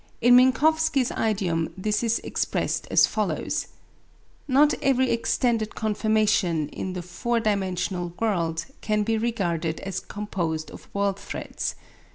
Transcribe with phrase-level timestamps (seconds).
[0.19, 3.67] In Minkowski's idiom this is expressed as follows:
[4.47, 10.87] Not every extended conformation in the four dimensional world can be regarded as composed of
[10.95, 11.75] world threads.